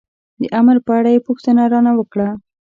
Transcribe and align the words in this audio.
د 0.41 0.43
امر 0.59 0.77
په 0.85 0.91
اړه 0.97 1.09
یې 1.15 1.25
پوښتنه 1.27 1.63
را 1.71 1.79
نه 1.87 1.91
وکړه. 1.99 2.29